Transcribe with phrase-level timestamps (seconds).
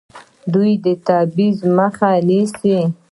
[0.53, 2.77] دوی د تبعیض مخه نیسي.